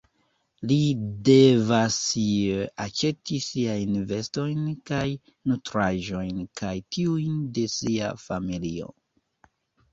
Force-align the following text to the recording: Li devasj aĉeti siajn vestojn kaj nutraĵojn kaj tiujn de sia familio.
Li 0.69 0.77
devasj 1.27 2.23
aĉeti 2.85 3.37
siajn 3.49 4.01
vestojn 4.13 4.65
kaj 4.91 5.05
nutraĵojn 5.53 6.43
kaj 6.63 6.75
tiujn 6.97 7.39
de 7.61 7.71
sia 7.79 8.13
familio. 8.27 8.93